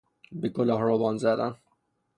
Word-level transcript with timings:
به 0.39 0.49
کلاه 0.49 0.81
روبان 0.81 1.17
زدن 1.17 1.55